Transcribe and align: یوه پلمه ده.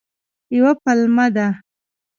یوه 0.57 0.71
پلمه 0.83 1.25
ده. 1.35 1.47